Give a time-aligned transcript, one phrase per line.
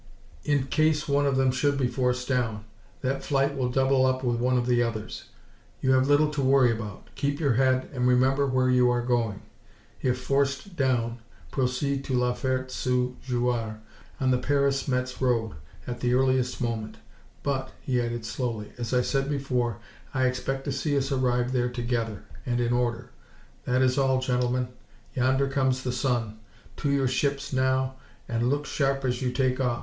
[0.43, 2.65] In case one of them should be forced down,
[3.01, 5.25] that flight will double up with one of the others.
[5.79, 7.09] You have little to worry about.
[7.13, 9.43] Keep your head and remember where you are going.
[10.01, 11.19] If forced down,
[11.51, 13.77] proceed to La Ferte sous Jouarre,
[14.19, 15.51] on the Paris Metz road,
[15.85, 16.97] at the earliest moment.
[17.43, 19.77] But," he added, slowly, "as I said before,
[20.15, 23.11] I expect to see us arrive there together, and in order.
[23.65, 24.69] That is all, gentlemen.
[25.13, 26.39] Yonder comes the sun.
[26.77, 27.97] To your ships now,
[28.27, 29.79] and look sharp as you take off.